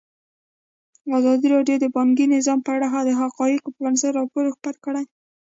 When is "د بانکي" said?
1.81-2.25